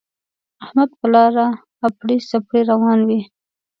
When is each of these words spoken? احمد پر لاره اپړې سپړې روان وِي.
احمد 0.63 0.89
پر 0.99 1.07
لاره 1.13 1.47
اپړې 1.87 2.15
سپړې 2.29 2.61
روان 2.71 2.99
وِي. 3.07 3.19